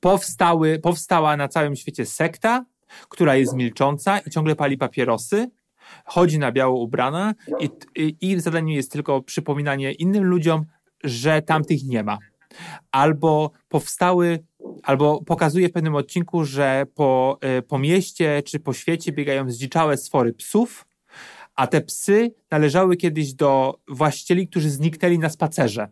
[0.00, 2.64] powstały, powstała na całym świecie sekta,
[3.08, 5.50] która jest milcząca i ciągle pali papierosy,
[6.04, 10.64] chodzi na biało ubrana i, i, i zadaniem jest tylko przypominanie innym ludziom,
[11.04, 12.18] że tamtych nie ma.
[12.92, 14.44] Albo powstały,
[14.82, 19.96] albo pokazuje w pewnym odcinku, że po, y, po mieście czy po świecie biegają zdziczałe
[19.96, 20.86] sfory psów,
[21.54, 25.88] a te psy należały kiedyś do właścicieli, którzy zniknęli na spacerze.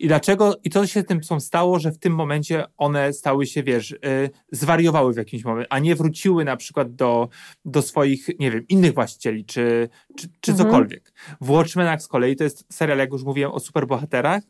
[0.00, 3.62] I dlaczego, i co się z tym stało, że w tym momencie one stały się,
[3.62, 7.28] wiesz, yy, zwariowały w jakimś momencie, a nie wróciły na przykład do,
[7.64, 10.68] do swoich, nie wiem, innych właścicieli, czy, czy, czy mhm.
[10.68, 11.12] cokolwiek.
[11.40, 14.42] W Watchmenach z kolei to jest serial, jak już mówiłem, o superbohaterach,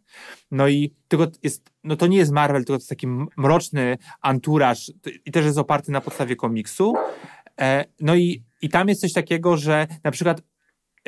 [0.51, 4.92] no i tylko jest, no to nie jest Marvel, tylko to jest taki mroczny anturaż
[5.25, 6.94] i też jest oparty na podstawie komiksu.
[7.61, 10.42] E, no i, i tam jest coś takiego, że na przykład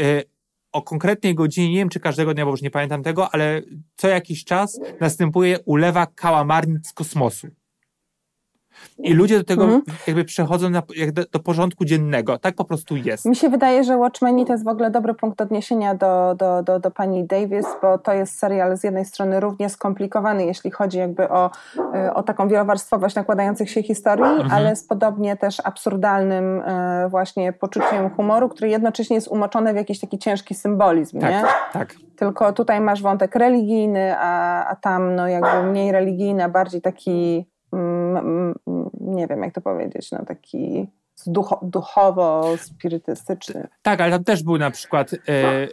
[0.01, 0.23] e,
[0.77, 3.63] o konkretnej godzinie, nie wiem czy każdego dnia, bo już nie pamiętam tego, ale
[3.97, 7.49] co jakiś czas następuje ulewa kałamarnic z kosmosu.
[8.99, 9.83] I ludzie do tego mhm.
[10.07, 12.39] jakby przechodzą na, jak do, do, porządku dziennego.
[12.39, 13.25] Tak po prostu jest.
[13.25, 16.81] Mi się wydaje, że Watchmeni to jest w ogóle dobry punkt odniesienia do, do, do,
[16.81, 21.29] do pani Davis, bo to jest serial z jednej strony równie skomplikowany, jeśli chodzi jakby
[21.29, 21.51] o,
[22.07, 24.51] y, o taką wielowarstwowość nakładających się historii, mhm.
[24.51, 30.01] ale z podobnie też absurdalnym y, właśnie poczuciem humoru, który jednocześnie jest umoczony w jakiś
[30.01, 31.43] taki ciężki symbolizm, tak, nie?
[31.73, 31.95] Tak.
[32.17, 37.47] Tylko tutaj masz wątek religijny, a, a tam no jakby mniej religijny, a bardziej taki
[39.01, 40.87] nie wiem jak to powiedzieć, no taki
[41.27, 43.67] ducho, duchowo-spirytystyczny.
[43.83, 45.69] Tak, ale tam też był na przykład e, e,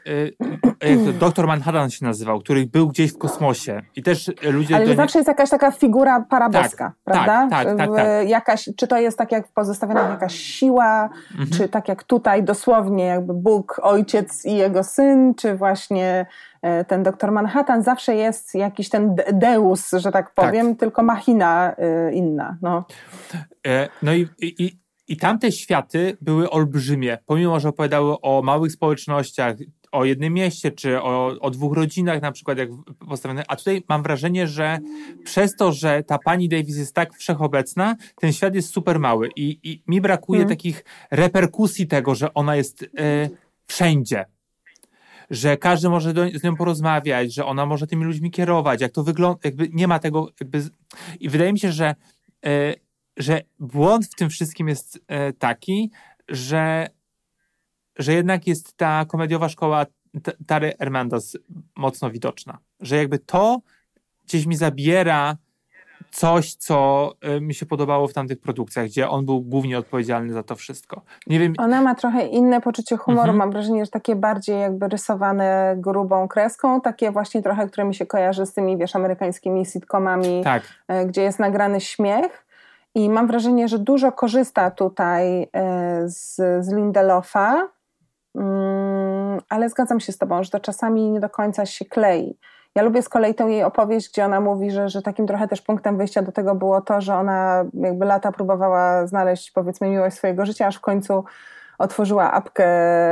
[1.05, 4.75] to, Doktor Manhattan się nazywał, który był gdzieś w kosmosie i też ludzie...
[4.75, 7.47] Ale zawsze jest jakaś taka figura paraboska, tak, prawda?
[7.49, 8.29] Tak, tak, tak, tak.
[8.29, 11.49] Jakaś, czy to jest tak jak w pozostawionych jakaś siła, mhm.
[11.49, 16.25] czy tak jak tutaj dosłownie jakby Bóg, ojciec i jego syn, czy właśnie
[16.61, 20.79] e, ten doktor Manhattan, zawsze jest jakiś ten deus, że tak powiem, tak.
[20.79, 21.75] tylko machina
[22.09, 22.57] y, inna.
[22.61, 22.85] No,
[23.67, 24.82] e, no i, i,
[25.13, 29.55] i tamte światy były olbrzymie, pomimo, że opowiadały o małych społecznościach,
[29.91, 32.69] o jednym mieście, czy o, o dwóch rodzinach na przykład, jak
[33.09, 33.43] postawione.
[33.47, 34.79] A tutaj mam wrażenie, że
[35.23, 39.59] przez to, że ta pani Davis jest tak wszechobecna, ten świat jest super mały i,
[39.63, 40.57] i mi brakuje hmm.
[40.57, 42.87] takich reperkusji tego, że ona jest y,
[43.67, 44.25] wszędzie.
[45.29, 49.03] Że każdy może do, z nią porozmawiać, że ona może tymi ludźmi kierować, jak to
[49.03, 50.63] wygląda, jakby nie ma tego, jakby,
[51.19, 51.95] i wydaje mi się, że,
[52.45, 52.82] y,
[53.17, 55.91] że błąd w tym wszystkim jest y, taki,
[56.27, 56.87] że
[57.95, 59.85] że jednak jest ta komediowa szkoła
[60.47, 61.37] Tary Hernandez
[61.75, 62.57] mocno widoczna.
[62.79, 63.61] Że jakby to
[64.25, 65.37] gdzieś mi zabiera
[66.11, 70.43] coś, co y, mi się podobało w tamtych produkcjach, gdzie on był głównie odpowiedzialny za
[70.43, 71.01] to wszystko.
[71.27, 71.53] Nie wiem.
[71.57, 73.21] Ona ma trochę inne poczucie humoru.
[73.21, 73.37] Mhm.
[73.37, 78.05] Mam wrażenie, że takie bardziej jakby rysowane grubą kreską, takie właśnie trochę, które mi się
[78.05, 80.63] kojarzy z tymi, wiesz, amerykańskimi sitcomami, tak.
[80.63, 82.45] Y, gdzie jest nagrany śmiech.
[82.95, 85.47] I mam wrażenie, że dużo korzysta tutaj y,
[86.05, 87.69] z, z Lindelofa,
[88.35, 92.37] Mm, ale zgadzam się z Tobą, że to czasami nie do końca się klei.
[92.75, 95.61] Ja lubię z kolei tę jej opowieść, gdzie ona mówi, że, że takim trochę też
[95.61, 100.45] punktem wyjścia do tego było to, że ona jakby lata próbowała znaleźć powiedzmy miłość swojego
[100.45, 101.23] życia, aż w końcu
[101.83, 102.67] otworzyła apkę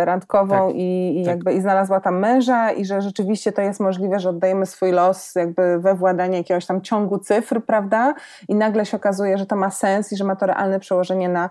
[0.05, 1.36] randkową tak, i, i tak.
[1.36, 5.36] jakby i znalazła tam męża i że rzeczywiście to jest możliwe, że oddajemy swój los
[5.36, 8.13] jakby we władanie jakiegoś tam ciągu cyfr, prawda?
[8.47, 11.49] I nagle się okazuje, że to ma sens i że ma to realne przełożenie na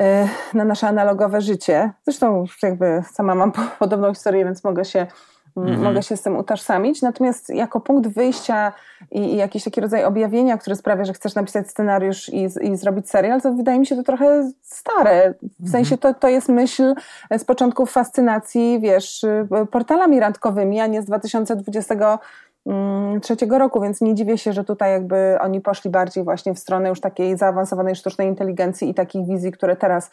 [0.00, 1.92] E, na nasze analogowe życie.
[2.04, 5.06] Zresztą jakby sama mam podobną historię, więc mogę się,
[5.56, 5.82] mhm.
[5.82, 7.02] mogę się z tym utożsamić.
[7.02, 8.72] Natomiast jako punkt wyjścia
[9.10, 13.10] i, i, jakiś taki rodzaj objawienia, który sprawia, że chcesz napisać scenariusz i, i zrobić
[13.10, 15.34] serial, to wydaje mi się to trochę stare.
[15.60, 16.94] W sensie to, to jest myśl
[17.38, 19.26] z początków fascynacji, wiesz,
[19.70, 22.18] portalami randkowymi, a nie z 2020
[22.66, 26.58] Mm, trzeciego roku, więc nie dziwię się, że tutaj jakby oni poszli bardziej właśnie w
[26.58, 30.10] stronę już takiej zaawansowanej sztucznej inteligencji i takich wizji, które teraz,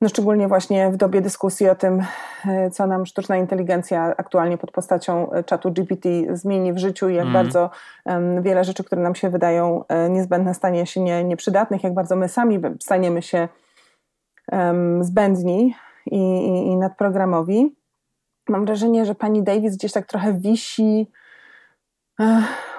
[0.00, 2.02] no szczególnie właśnie w dobie dyskusji o tym,
[2.46, 7.14] e, co nam sztuczna inteligencja aktualnie pod postacią e, czatu GPT zmieni w życiu i
[7.14, 7.32] jak mm.
[7.32, 7.70] bardzo
[8.04, 12.16] um, wiele rzeczy, które nam się wydają e, niezbędne, stanie się nie, nieprzydatnych, jak bardzo
[12.16, 13.48] my sami staniemy się
[14.52, 15.74] um, zbędni
[16.06, 17.76] i, i, i nadprogramowi.
[18.48, 21.10] Mam wrażenie, że pani Davis gdzieś tak trochę wisi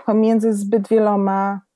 [0.06, 1.66] pomiędzy zbyt wieloma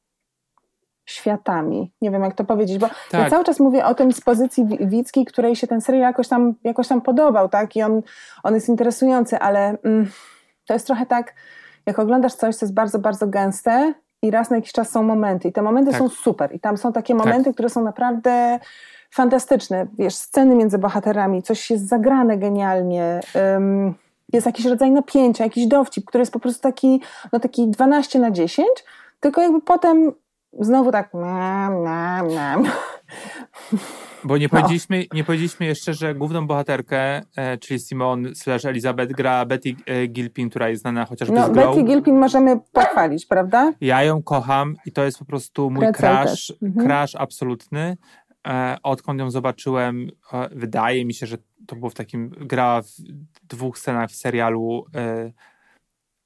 [1.12, 1.92] światami.
[2.02, 3.22] Nie wiem, jak to powiedzieć, bo tak.
[3.22, 6.54] ja cały czas mówię o tym z pozycji widzkiej, której się ten serial jakoś tam,
[6.64, 7.76] jakoś tam podobał, tak?
[7.76, 8.02] I on,
[8.44, 10.08] on jest interesujący, ale mm,
[10.68, 11.34] to jest trochę tak,
[11.86, 15.48] jak oglądasz coś, co jest bardzo, bardzo gęste i raz na jakiś czas są momenty
[15.48, 16.00] i te momenty tak.
[16.00, 17.54] są super i tam są takie momenty, tak.
[17.54, 18.60] które są naprawdę
[19.12, 19.88] fantastyczne.
[19.98, 23.20] Wiesz, sceny między bohaterami, coś jest zagrane genialnie.
[23.36, 23.94] Um,
[24.34, 27.02] jest jakiś rodzaj napięcia, jakiś dowcip, który jest po prostu taki,
[27.34, 28.70] no taki 12 na 10,
[29.20, 30.12] tylko jakby potem
[30.60, 32.64] znowu tak miam, miam, miam.
[34.24, 34.50] Bo nie no.
[34.50, 40.08] powiedzieliśmy, nie powiedzieliśmy jeszcze, że główną bohaterkę, e, czyli Simon slash Elizabeth gra Betty e,
[40.08, 41.76] Gilpin, która jest znana chociażby no, z Glow.
[41.76, 43.74] Betty Gilpin możemy pochwalić, prawda?
[43.82, 46.88] Ja ją kocham i to jest po prostu mój crash, mhm.
[46.88, 47.98] crash absolutny.
[48.48, 51.38] E, odkąd ją zobaczyłem, e, wydaje mi się, że
[51.68, 52.92] to było w takim, grała w
[53.48, 55.32] dwóch scenach w serialu e,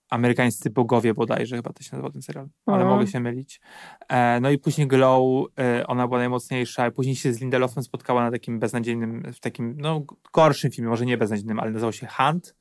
[0.10, 2.94] Amerykańscy Bogowie bodajże, chyba to się nazywa ten serial, ale mm.
[2.94, 3.62] mogę się mylić.
[4.10, 8.32] E, no i później Glow, e, ona była najmocniejsza, później się z Lindelofem spotkała na
[8.32, 10.02] takim beznadziejnym, w takim, no
[10.34, 12.56] gorszym filmie, może nie beznadziejnym, ale nazywał się Hunt,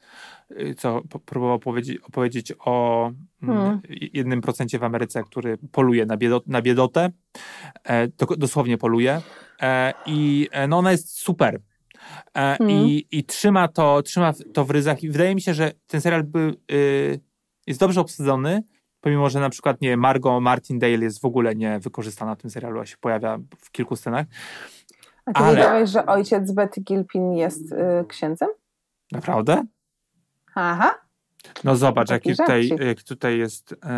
[0.51, 3.11] e, co próbował opowiedzieć, opowiedzieć o
[3.43, 3.81] mm.
[4.13, 7.11] jednym procencie w Ameryce, który poluje na, biedot, na biedotę,
[7.85, 9.21] e, to dosłownie poluje
[9.61, 11.61] e, i e, no ona jest super,
[12.35, 12.71] Hmm.
[12.71, 15.03] I, I trzyma to, trzyma to w ryzach.
[15.03, 17.21] I wydaje mi się, że ten serial by, y,
[17.67, 18.63] jest dobrze obsadzony,
[19.01, 22.81] pomimo, że na przykład nie Margot Martindale jest w ogóle nie wykorzystana w tym serialu,
[22.81, 24.27] a się pojawia w kilku scenach.
[25.27, 25.57] A ty Ale...
[25.57, 27.77] wiedziałeś, że ojciec Betty Gilpin jest y,
[28.09, 28.49] księdzem?
[29.13, 29.63] Naprawdę?
[30.55, 30.95] Aha.
[31.65, 33.89] No zobacz, jaki tutaj, jak tutaj jest e,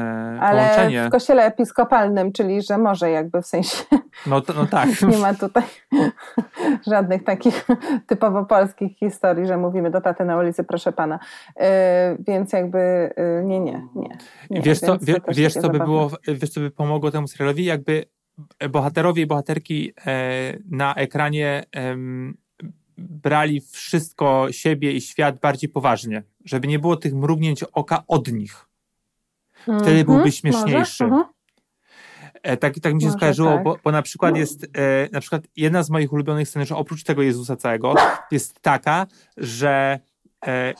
[0.41, 1.07] Ale połączenie.
[1.09, 3.85] w kościele episkopalnym, czyli że może jakby w sensie.
[4.27, 4.89] No, no tak.
[5.13, 5.63] nie ma tutaj
[6.93, 7.67] żadnych takich
[8.07, 11.19] typowo polskich historii, że mówimy do taty na ulicy, proszę pana.
[11.57, 14.19] E, więc jakby e, nie, nie, nie.
[14.51, 14.61] nie.
[14.63, 17.65] Wiesz, co, wie, wiesz, co by było, wiesz, co by pomogło temu serialowi?
[17.65, 18.05] Jakby
[18.71, 21.65] bohaterowie i bohaterki e, na ekranie
[22.99, 26.23] brali wszystko, siebie i świat bardziej poważnie.
[26.45, 28.67] Żeby nie było tych mrugnięć oka od nich.
[29.63, 31.07] Wtedy mm -hmm, byłby śmieszniejszy.
[31.07, 31.23] Może?
[31.23, 31.37] Uh -huh.
[32.43, 33.65] E, tak, tak mi się Może skojarzyło, tak.
[33.65, 34.39] bo, bo, na przykład no.
[34.39, 37.95] jest, e, na przykład jedna z moich ulubionych scen, że oprócz tego Jezusa całego,
[38.31, 39.07] jest taka,
[39.37, 40.01] że
[40.47, 40.75] e,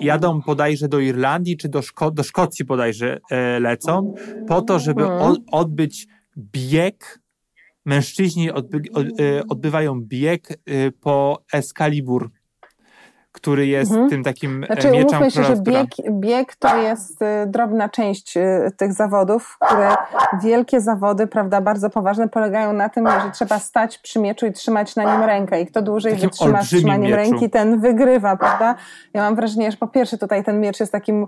[0.00, 4.14] jadą bodajże do Irlandii, czy do, Szko do Szkocji bodajże e, lecą,
[4.48, 5.36] po to, żeby mhm.
[5.52, 6.06] odbyć
[6.38, 7.20] bieg,
[7.86, 10.56] mężczyźni odby od, e, odbywają bieg e,
[10.90, 12.30] po Excalibur
[13.36, 14.10] który jest mhm.
[14.10, 18.72] tym takim e, znaczy, mieczem się, że bieg, bieg to jest y, drobna część y,
[18.76, 19.88] tych zawodów, które
[20.42, 24.96] wielkie zawody, prawda, bardzo poważne, polegają na tym, że trzeba stać przy mieczu i trzymać
[24.96, 27.16] na nim rękę i kto dłużej takim wytrzyma z trzymaniem mieczu.
[27.16, 28.74] ręki, ten wygrywa, prawda?
[29.14, 31.26] Ja mam wrażenie, że po pierwsze tutaj ten miecz jest takim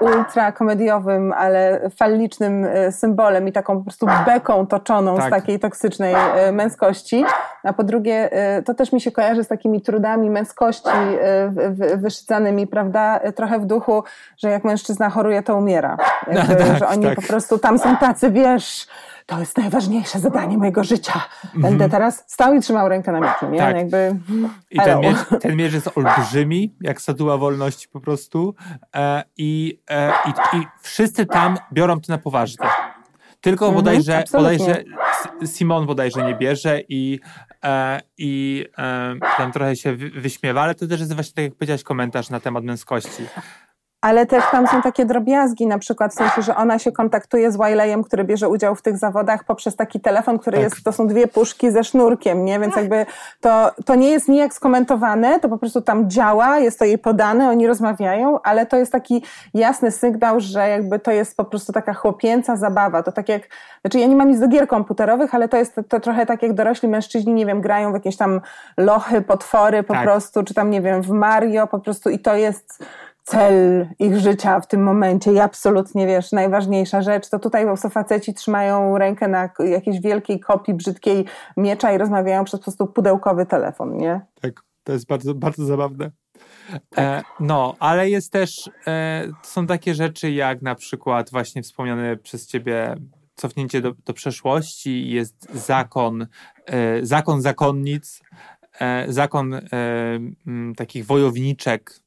[0.00, 5.26] ultra komediowym, ale fallicznym symbolem i taką po prostu beką toczoną tak.
[5.26, 6.14] z takiej toksycznej
[6.52, 7.24] męskości,
[7.62, 8.30] a po drugie
[8.64, 13.20] to też mi się kojarzy z takimi trudami męskości Y, wyszydzanymi, prawda?
[13.36, 14.04] Trochę w duchu,
[14.38, 15.96] że jak mężczyzna choruje, to umiera.
[16.32, 17.14] Jakby, tak, że oni tak.
[17.14, 18.86] po prostu tam są tacy, wiesz,
[19.26, 21.20] to jest najważniejsze zadanie mojego życia.
[21.54, 21.90] Będę mm -hmm.
[21.90, 23.58] teraz stał i trzymał rękę na mieczu, nie?
[23.58, 23.76] Tak.
[23.76, 24.16] Jakby,
[24.70, 28.54] I ten miecz, ten miecz, jest olbrzymi, jak statua wolności po prostu
[28.94, 32.66] e, i, e, i, i wszyscy tam biorą to na poważnie.
[33.40, 34.84] Tylko mhm, bodajże, bodajże
[35.46, 37.20] Simon bodajże nie bierze i,
[37.64, 41.82] e, i e, tam trochę się wyśmiewa, ale to też jest właśnie tak jak powiedziałeś
[41.82, 43.22] komentarz na temat męskości
[44.00, 47.56] ale też tam są takie drobiazgi, na przykład w sensie, że ona się kontaktuje z
[47.56, 50.64] Wileyem, który bierze udział w tych zawodach poprzez taki telefon, który tak.
[50.64, 52.60] jest, to są dwie puszki ze sznurkiem, nie?
[52.60, 53.06] Więc jakby
[53.40, 57.48] to, to nie jest nijak skomentowane, to po prostu tam działa, jest to jej podane,
[57.48, 59.22] oni rozmawiają, ale to jest taki
[59.54, 63.02] jasny sygnał, że jakby to jest po prostu taka chłopięca zabawa.
[63.02, 63.42] To tak jak,
[63.80, 66.42] znaczy ja nie mam nic do gier komputerowych, ale to jest to, to trochę tak
[66.42, 68.40] jak dorośli mężczyźni, nie wiem, grają w jakieś tam
[68.76, 70.02] lochy, potwory po tak.
[70.02, 72.84] prostu, czy tam, nie wiem, w Mario po prostu i to jest
[73.24, 77.90] cel ich życia w tym momencie i absolutnie, wiesz, najważniejsza rzecz, to tutaj po prostu
[77.90, 81.24] faceci trzymają rękę na jakiejś wielkiej kopii brzydkiej
[81.56, 84.20] miecza i rozmawiają przez po prostu pudełkowy telefon, nie?
[84.40, 84.52] Tak,
[84.84, 86.10] to jest bardzo, bardzo zabawne.
[86.90, 86.98] Tak.
[86.98, 92.46] E, no, ale jest też, e, są takie rzeczy jak na przykład właśnie wspomniane przez
[92.46, 92.96] ciebie
[93.40, 96.26] cofnięcie do, do przeszłości, jest zakon,
[96.66, 98.22] e, zakon zakonnic,
[98.80, 99.60] e, zakon e,
[100.46, 102.00] m, takich wojowniczek,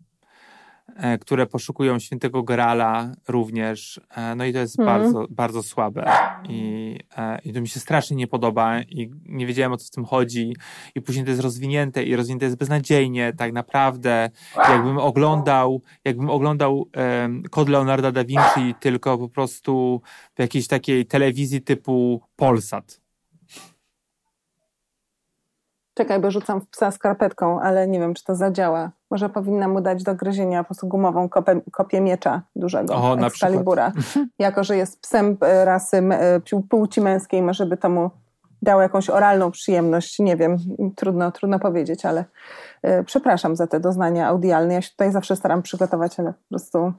[1.21, 4.01] które poszukują świętego Grala również.
[4.15, 4.85] E, no i to jest mm.
[4.85, 6.11] bardzo, bardzo słabe.
[6.49, 9.89] I, e, I to mi się strasznie nie podoba i nie wiedziałem o co w
[9.89, 10.55] tym chodzi.
[10.95, 13.33] I później to jest rozwinięte i rozwinięte jest beznadziejnie.
[13.37, 20.01] Tak naprawdę, jakbym oglądał, jakbym oglądał um, Kod Leonarda da Vinci tylko po prostu
[20.35, 23.03] w jakiejś takiej telewizji typu Polsat.
[25.93, 28.91] Czekaj, bo rzucam w psa skarpetką, ale nie wiem, czy to zadziała.
[29.13, 33.91] Może powinna mu dać do gryzienia po prostu gumową kopę, kopię miecza dużego, o, Excalibura.
[34.39, 38.09] jako, że jest psem e, rasy e, płci męskiej, może by to mu
[38.61, 40.19] dało jakąś oralną przyjemność.
[40.19, 40.57] Nie wiem,
[40.95, 42.25] trudno, trudno powiedzieć, ale
[42.81, 44.73] e, przepraszam za te doznania audialne.
[44.73, 46.93] Ja się tutaj zawsze staram przygotować, ale po prostu...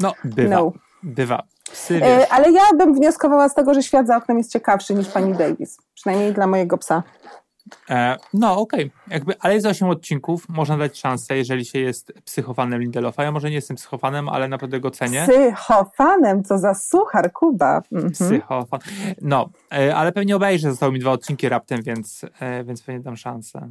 [0.00, 0.56] No, bywa.
[0.56, 0.72] No.
[1.02, 1.42] Bywa.
[1.72, 5.32] Psy, ale ja bym wnioskowała z tego, że świat za oknem jest ciekawszy niż pani
[5.32, 5.78] Davis.
[5.94, 7.02] Przynajmniej dla mojego psa.
[7.90, 8.90] E, no, okej.
[9.06, 9.34] Okay.
[9.40, 13.24] Ale jest 8 odcinków, można dać szansę, jeżeli się jest psychofanem Lindelofa.
[13.24, 15.26] Ja może nie jestem psychofanem, ale naprawdę go cenię.
[15.28, 16.44] Psychofanem?
[16.44, 17.82] Co za suchar, Kuba.
[17.92, 18.12] Mhm.
[18.12, 18.80] Psychofan.
[19.22, 20.70] No, e, ale pewnie obejrzę.
[20.70, 23.68] Zostały mi dwa odcinki raptem, więc, e, więc pewnie dam szansę.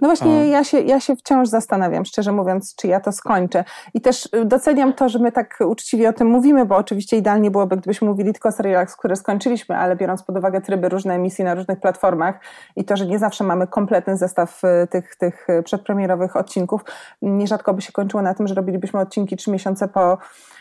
[0.00, 3.64] No właśnie, ja się, ja się wciąż zastanawiam, szczerze mówiąc, czy ja to skończę.
[3.94, 7.50] I też y, doceniam to, że my tak uczciwie o tym mówimy, bo oczywiście idealnie
[7.50, 11.44] byłoby, gdybyśmy mówili tylko o serialach, które skończyliśmy, ale biorąc pod uwagę tryby różne emisji
[11.44, 12.40] na różnych platformach
[12.76, 16.80] i to, że nie zawsze mamy kompletny zestaw y, tych, tych y, przedpremierowych odcinków,
[17.22, 20.18] nierzadko by się kończyło na tym, że robilibyśmy odcinki trzy miesiące po,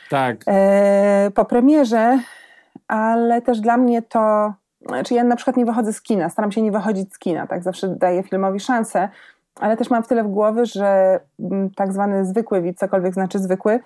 [0.09, 0.37] tak.
[0.47, 2.19] e, po premierze,
[2.87, 4.53] ale też dla mnie to
[4.87, 7.63] znaczy ja na przykład nie wychodzę z kina, staram się nie wychodzić z kina, tak
[7.63, 9.09] zawsze daję filmowi szansę,
[9.59, 13.39] ale też mam w tyle w głowy, że mm, tak zwany zwykły widz, cokolwiek znaczy
[13.39, 13.79] zwykły,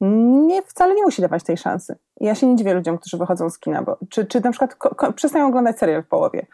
[0.00, 1.96] nie, wcale nie musi dawać tej szansy.
[2.20, 4.76] Ja się nie dziwię ludziom, którzy wychodzą z kina, bo czy, czy na przykład
[5.14, 6.46] przestają oglądać serial w połowie.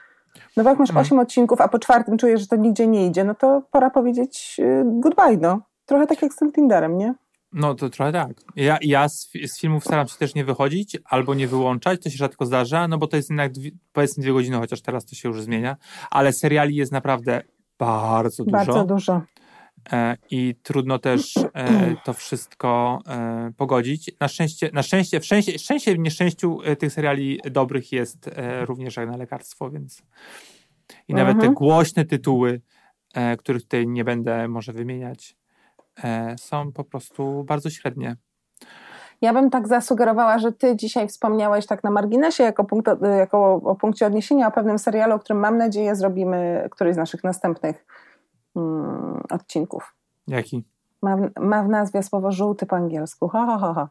[0.56, 1.06] No bo jak masz mhm.
[1.06, 4.56] 8 odcinków, a po czwartym czujesz, że to nigdzie nie idzie, no to pora powiedzieć
[4.58, 5.60] y, goodbye, no.
[5.86, 7.14] Trochę tak jak z tym Tinderem, nie?
[7.52, 8.32] No to trochę tak.
[8.56, 12.16] Ja, ja z, z, filmów staram się też nie wychodzić albo nie wyłączać, to się
[12.16, 15.28] rzadko zdarza, no bo to jest jednak dwie, powiedzmy dwie godziny, chociaż teraz to się
[15.28, 15.76] już zmienia,
[16.10, 17.42] ale seriali jest naprawdę
[17.78, 18.56] bardzo dużo.
[18.56, 19.22] Bardzo dużo.
[19.92, 24.10] E, I trudno też e, to wszystko e, pogodzić.
[24.20, 28.64] Na szczęście, na szczęście, w szczęście, szczęście w nieszczęściu e, tych seriali dobrych jest e,
[28.64, 30.02] również jak na lekarstwo, więc
[31.08, 31.54] i nawet te mhm.
[31.54, 32.60] głośne tytuły
[33.14, 35.36] e, których tutaj nie będę może wymieniać,
[36.36, 38.16] są po prostu bardzo średnie.
[39.20, 42.88] Ja bym tak zasugerowała, że ty dzisiaj wspomniałeś tak na marginesie jako, punkt,
[43.18, 47.24] jako o punkcie odniesienia o pewnym serialu, o którym mam nadzieję zrobimy któryś z naszych
[47.24, 47.86] następnych
[48.56, 49.94] mm, odcinków.
[50.28, 50.64] Jaki?
[51.02, 53.28] Ma, ma w nazwie słowo żółty po angielsku.
[53.28, 53.88] Ha, ha, ha, ha.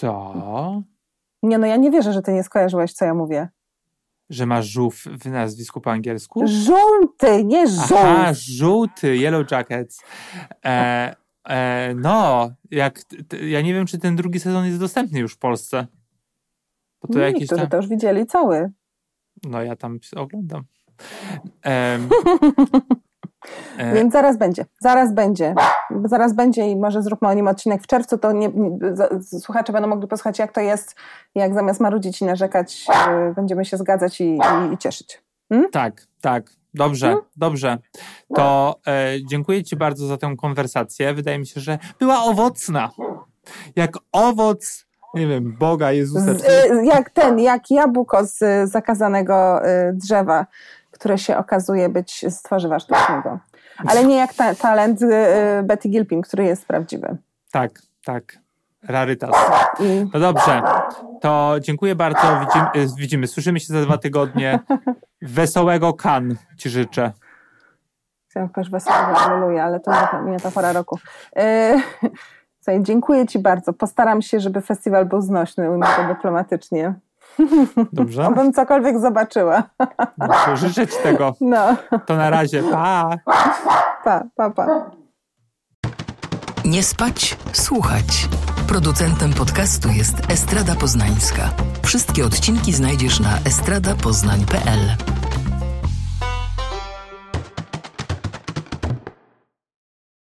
[0.00, 0.82] Co?
[1.42, 3.48] Nie, no ja nie wierzę, że ty nie skojarzyłeś, co ja mówię.
[4.30, 6.42] Że ma żółw w nazwisku po angielsku?
[6.46, 7.92] Żółty, nie żółw.
[7.92, 10.02] Aha, żółty, Yellow Jackets.
[10.64, 11.16] E,
[11.48, 15.38] e, no, jak, t, ja nie wiem, czy ten drugi sezon jest dostępny już w
[15.38, 15.86] Polsce.
[17.02, 17.70] Bo to jakieś Niektórzy tam...
[17.70, 18.70] to już widzieli cały.
[19.44, 20.64] No, ja tam oglądam.
[21.66, 21.98] E,
[23.94, 25.54] Więc zaraz będzie, zaraz będzie,
[26.04, 29.88] zaraz będzie i może zróbmy o nim odcinek w czerwcu, to nie, nie, słuchacze będą
[29.88, 30.94] mogli posłuchać jak to jest,
[31.34, 35.22] jak zamiast marudzić i narzekać, yy, będziemy się zgadzać i, i, i cieszyć.
[35.48, 35.70] Hmm?
[35.70, 37.24] Tak, tak, dobrze, hmm?
[37.36, 37.78] dobrze.
[38.34, 41.14] To e, dziękuję Ci bardzo za tę konwersację.
[41.14, 42.90] Wydaje mi się, że była owocna.
[43.76, 46.34] Jak owoc nie wiem, Boga, Jezusa.
[46.34, 49.60] Z, y, jak ten, jak jabłko z zakazanego
[49.92, 50.46] drzewa
[51.00, 53.38] które się okazuje być z tworzywa sztucznego.
[53.86, 55.08] Ale nie jak ta, talent y,
[55.62, 57.16] Betty Gilpin, który jest prawdziwy.
[57.50, 57.70] Tak,
[58.04, 58.38] tak.
[58.88, 59.30] Rarytas.
[60.14, 60.62] No dobrze,
[61.20, 62.20] to dziękuję bardzo.
[62.40, 64.58] Widzimy, y, widzimy, słyszymy się za dwa tygodnie.
[65.22, 67.12] Wesołego kan ci życzę.
[68.28, 69.92] Chciałam powiedzieć wesołego, aleluja, ale to
[70.26, 70.98] nie, ta pora roku.
[72.66, 73.72] Yy, dziękuję ci bardzo.
[73.72, 76.94] Postaram się, żeby festiwal był znośny, ujmę to dyplomatycznie.
[77.92, 78.26] Dobrze.
[78.26, 79.62] Abym cokolwiek zobaczyła.
[80.54, 81.34] Życzę ci tego.
[81.40, 81.76] No.
[82.06, 82.62] To na razie.
[82.62, 83.16] Pa.
[84.04, 84.90] Pa, pa, pa.
[86.64, 88.28] Nie spać, słuchać.
[88.68, 91.50] Producentem podcastu jest Estrada Poznańska.
[91.82, 94.80] Wszystkie odcinki znajdziesz na estradapoznań.pl.